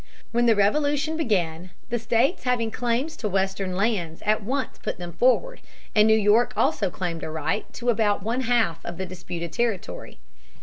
When 0.31 0.47
the 0.47 0.55
Revolution 0.55 1.15
began 1.15 1.69
the 1.91 1.99
states 1.99 2.41
having 2.41 2.71
claims 2.71 3.15
to 3.17 3.29
western 3.29 3.75
lands 3.75 4.23
at 4.25 4.41
once 4.41 4.79
put 4.79 4.97
them 4.97 5.13
forward, 5.13 5.61
and 5.93 6.07
New 6.07 6.17
York 6.17 6.53
also 6.57 6.89
claimed 6.89 7.21
a 7.21 7.29
right 7.29 7.71
to 7.73 7.91
about 7.91 8.23
one 8.23 8.41
half 8.41 8.83
of 8.83 8.97
the 8.97 9.05
disputed 9.05 9.53
territory. 9.53 10.17